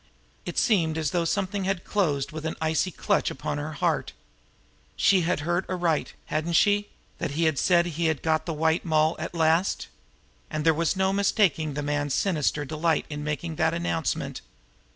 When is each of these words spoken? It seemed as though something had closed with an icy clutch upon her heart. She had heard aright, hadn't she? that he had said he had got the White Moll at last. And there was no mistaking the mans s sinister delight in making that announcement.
It 0.47 0.57
seemed 0.57 0.97
as 0.97 1.11
though 1.11 1.25
something 1.25 1.65
had 1.65 1.83
closed 1.83 2.31
with 2.31 2.43
an 2.47 2.55
icy 2.59 2.89
clutch 2.89 3.29
upon 3.29 3.59
her 3.59 3.73
heart. 3.73 4.13
She 4.95 5.21
had 5.21 5.41
heard 5.41 5.63
aright, 5.69 6.15
hadn't 6.25 6.53
she? 6.53 6.89
that 7.19 7.33
he 7.37 7.43
had 7.43 7.59
said 7.59 7.85
he 7.85 8.05
had 8.07 8.23
got 8.23 8.47
the 8.47 8.51
White 8.53 8.83
Moll 8.83 9.15
at 9.19 9.35
last. 9.35 9.89
And 10.49 10.65
there 10.65 10.73
was 10.73 10.95
no 10.95 11.13
mistaking 11.13 11.75
the 11.75 11.83
mans 11.83 12.13
s 12.13 12.17
sinister 12.19 12.65
delight 12.65 13.05
in 13.11 13.23
making 13.23 13.57
that 13.57 13.75
announcement. 13.75 14.41